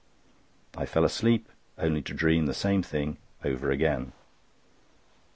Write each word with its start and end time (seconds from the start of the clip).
I 0.75 0.87
fell 0.87 1.03
asleep, 1.05 1.47
only 1.77 2.01
to 2.01 2.13
dream 2.15 2.47
the 2.47 2.55
same 2.55 2.81
thing 2.81 3.17
over 3.45 3.49
and 3.49 3.55
over 3.55 3.69
again. 3.69 4.13